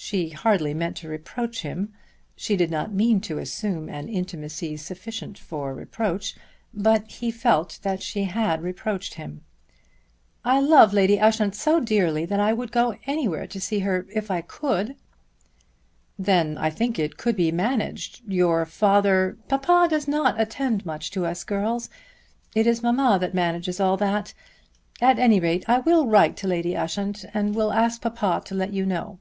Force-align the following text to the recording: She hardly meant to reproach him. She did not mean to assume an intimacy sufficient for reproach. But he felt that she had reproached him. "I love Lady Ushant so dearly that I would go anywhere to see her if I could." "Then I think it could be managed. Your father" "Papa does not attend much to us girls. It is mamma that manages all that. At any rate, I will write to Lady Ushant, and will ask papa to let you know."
She 0.00 0.28
hardly 0.30 0.74
meant 0.74 0.96
to 0.98 1.08
reproach 1.08 1.62
him. 1.62 1.92
She 2.36 2.56
did 2.56 2.70
not 2.70 2.94
mean 2.94 3.20
to 3.22 3.38
assume 3.38 3.88
an 3.88 4.08
intimacy 4.08 4.76
sufficient 4.76 5.36
for 5.36 5.74
reproach. 5.74 6.36
But 6.72 7.10
he 7.10 7.32
felt 7.32 7.80
that 7.82 8.00
she 8.00 8.22
had 8.24 8.62
reproached 8.62 9.14
him. 9.14 9.40
"I 10.44 10.60
love 10.60 10.92
Lady 10.94 11.18
Ushant 11.18 11.56
so 11.56 11.80
dearly 11.80 12.24
that 12.26 12.38
I 12.38 12.52
would 12.52 12.70
go 12.70 12.96
anywhere 13.06 13.48
to 13.48 13.60
see 13.60 13.80
her 13.80 14.06
if 14.14 14.30
I 14.30 14.40
could." 14.40 14.94
"Then 16.16 16.56
I 16.56 16.70
think 16.70 16.96
it 16.96 17.16
could 17.18 17.34
be 17.34 17.50
managed. 17.50 18.20
Your 18.24 18.64
father" 18.66 19.36
"Papa 19.48 19.88
does 19.90 20.06
not 20.06 20.40
attend 20.40 20.86
much 20.86 21.10
to 21.10 21.26
us 21.26 21.42
girls. 21.42 21.90
It 22.54 22.68
is 22.68 22.84
mamma 22.84 23.18
that 23.20 23.34
manages 23.34 23.80
all 23.80 23.96
that. 23.96 24.32
At 25.00 25.18
any 25.18 25.40
rate, 25.40 25.64
I 25.68 25.80
will 25.80 26.06
write 26.06 26.36
to 26.36 26.46
Lady 26.46 26.76
Ushant, 26.76 27.24
and 27.34 27.52
will 27.56 27.72
ask 27.72 28.00
papa 28.00 28.42
to 28.44 28.54
let 28.54 28.72
you 28.72 28.86
know." 28.86 29.18